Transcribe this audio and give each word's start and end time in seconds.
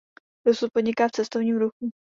Dosud 0.47 0.69
podniká 0.73 1.07
v 1.07 1.11
cestovním 1.11 1.57
ruchu. 1.57 1.89